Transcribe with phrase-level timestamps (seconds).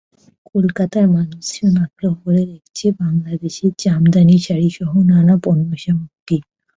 [0.49, 6.37] কলকাতার মানুষজন আগ্রহভরে দেখছে বাংলাদেশের জামদানি শাড়িসহ নানা পণ্যসামগ্রী।